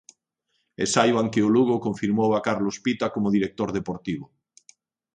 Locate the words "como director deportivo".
3.13-4.25